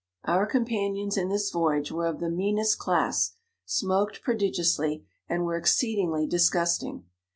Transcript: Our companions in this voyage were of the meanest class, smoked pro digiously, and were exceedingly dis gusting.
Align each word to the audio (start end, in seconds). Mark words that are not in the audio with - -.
Our 0.25 0.47
companions 0.47 1.15
in 1.15 1.29
this 1.29 1.51
voyage 1.51 1.91
were 1.91 2.07
of 2.07 2.19
the 2.19 2.29
meanest 2.31 2.79
class, 2.79 3.33
smoked 3.65 4.23
pro 4.23 4.35
digiously, 4.35 5.03
and 5.29 5.45
were 5.45 5.57
exceedingly 5.57 6.25
dis 6.25 6.49
gusting. 6.49 7.03